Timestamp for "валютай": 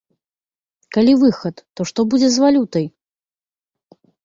2.47-2.85